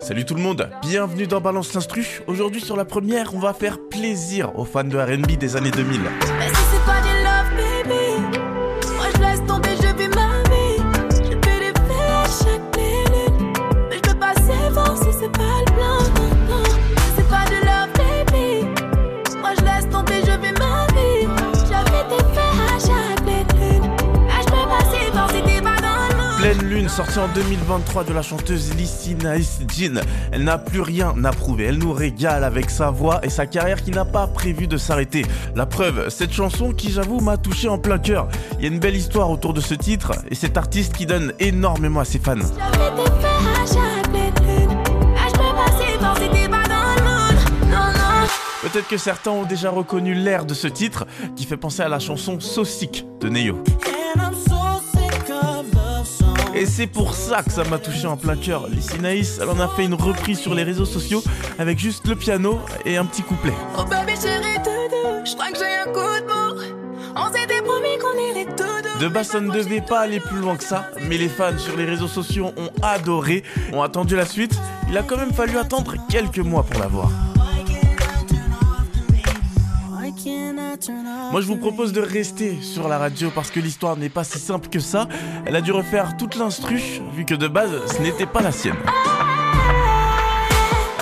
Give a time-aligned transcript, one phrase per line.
[0.00, 2.22] Salut tout le monde, bienvenue dans Balance l'Instru.
[2.26, 6.00] Aujourd'hui sur la première, on va faire plaisir aux fans de RB des années 2000.
[26.40, 30.00] Pleine Lune, sortie en 2023 de la chanteuse Lissy Nice Jean.
[30.32, 33.84] Elle n'a plus rien à prouver, elle nous régale avec sa voix et sa carrière
[33.84, 35.26] qui n'a pas prévu de s'arrêter.
[35.54, 38.26] La preuve, cette chanson qui j'avoue m'a touché en plein cœur.
[38.58, 41.34] Il y a une belle histoire autour de ce titre et cet artiste qui donne
[41.40, 42.36] énormément à ses fans.
[42.58, 42.90] Ah.
[48.72, 51.98] Peut-être que certains ont déjà reconnu l'air de ce titre qui fait penser à la
[51.98, 53.64] chanson So Sick de Neo.
[56.54, 58.66] Et c'est pour ça que ça m'a touché en plein cœur.
[58.68, 61.22] Lissy Nice, elle en a fait une reprise sur les réseaux sociaux
[61.58, 63.52] avec juste le piano et un petit couplet.
[63.78, 66.40] Oh bébé chérie doudou, je crois que j'ai un coup de mou.
[67.16, 68.98] On s'était promis qu'on irait tout doux.
[69.00, 71.76] De base, ça ne devait pas aller plus loin que ça, mais les fans sur
[71.76, 73.42] les réseaux sociaux ont adoré,
[73.72, 74.58] ont attendu la suite.
[74.88, 77.10] Il a quand même fallu attendre quelques mois pour la voir.
[81.32, 84.38] Moi, je vous propose de rester sur la radio parce que l'histoire n'est pas si
[84.38, 85.08] simple que ça.
[85.46, 86.80] Elle a dû refaire toute l'instru,
[87.14, 88.76] vu que de base, ce n'était pas la sienne.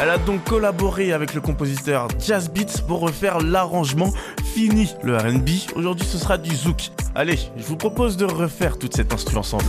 [0.00, 4.12] Elle a donc collaboré avec le compositeur Jazz Beats pour refaire l'arrangement.
[4.54, 6.90] Fini le RB, aujourd'hui ce sera du zouk.
[7.14, 9.64] Allez, je vous propose de refaire toute cette instru ensemble.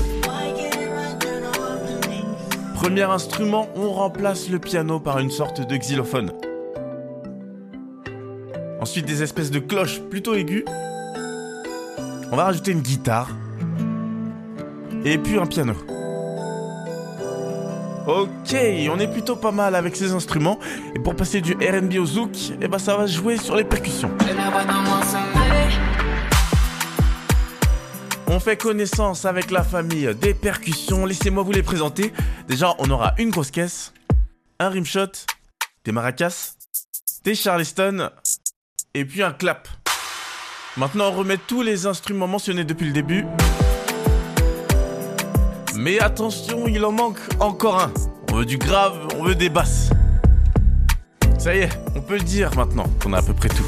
[2.76, 6.29] Premier instrument, on remplace le piano par une sorte de xylophone.
[8.82, 10.64] Ensuite des espèces de cloches plutôt aiguës.
[12.32, 13.30] On va rajouter une guitare.
[15.04, 15.74] Et puis un piano.
[18.08, 18.56] Ok,
[18.90, 20.58] on est plutôt pas mal avec ces instruments.
[20.96, 24.10] Et pour passer du RB au zouk, eh ben ça va jouer sur les percussions.
[28.28, 31.06] On fait connaissance avec la famille des percussions.
[31.06, 32.14] Laissez-moi vous les présenter.
[32.48, 33.94] Déjà, on aura une grosse caisse,
[34.60, 35.12] un rimshot,
[35.84, 36.54] des maracas,
[37.24, 38.10] des charleston
[38.94, 39.68] et puis un clap.
[40.78, 43.26] Maintenant, on remet tous les instruments mentionnés depuis le début.
[45.76, 47.92] Mais attention, il en manque encore un.
[48.32, 49.90] On veut du grave, on veut des basses.
[51.38, 53.66] Ça y est, on peut dire maintenant qu'on a à peu près tout.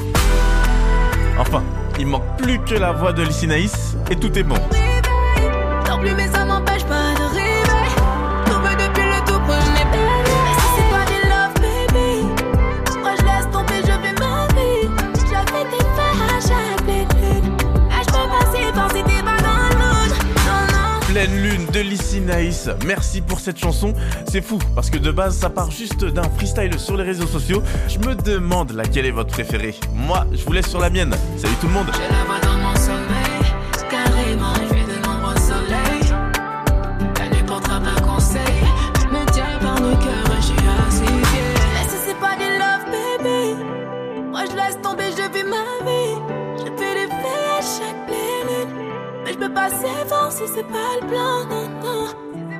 [1.38, 1.64] Enfin,
[2.00, 4.58] il manque plus que la voix de Lissy Naïs et tout est bon.
[21.22, 23.94] Pleine lune de Lissy Naïs, merci pour cette chanson.
[24.28, 27.62] C'est fou parce que de base ça part juste d'un freestyle sur les réseaux sociaux.
[27.88, 29.76] Je me demande laquelle est votre préférée.
[29.94, 31.14] Moi, je vous laisse sur la mienne.
[31.38, 31.92] Salut tout le monde.
[31.94, 33.54] Je la vois dans mon sommeil,
[33.92, 36.12] carrément, je fais de nombreux soleils.
[37.20, 38.42] La nuit portera un conseil,
[39.00, 40.56] je me tiens par le cœur et je suis
[40.88, 41.54] assez fier.
[41.76, 43.64] Mais si c'est pas des love, baby,
[44.32, 46.41] moi je laisse tomber, je vis ma vie.
[49.42, 49.70] Peux pas
[50.30, 52.51] si c'est pas le plan, non, non.